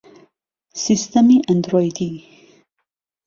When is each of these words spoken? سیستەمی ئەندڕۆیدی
سیستەمی 0.83 1.39
ئەندڕۆیدی 1.47 2.11